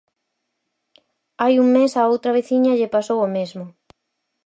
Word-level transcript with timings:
Hai 1.41 1.53
un 1.63 1.67
mes 1.77 1.91
a 1.95 2.03
outra 2.13 2.35
veciña 2.39 2.77
lle 2.79 2.93
pasou 2.95 3.19
o 3.27 3.33
mesmo. 3.37 3.65